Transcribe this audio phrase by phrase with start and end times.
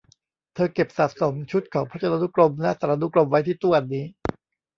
[0.53, 4.05] เธอเก็บสะสมชุดของพจนานุกรมและสารานุกรมไว้ที่ตู้อันนี้